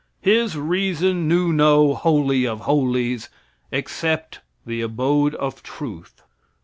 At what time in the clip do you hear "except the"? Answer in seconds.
3.71-4.81